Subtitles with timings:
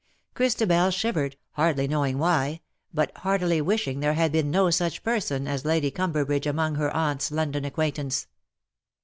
[0.33, 2.61] Christabel shivered,, hardly knowing why,
[2.95, 7.29] hut heartily wishing there had been no such person as Lady Cumberbridge among her aunt's
[7.29, 8.25] London acquaintance.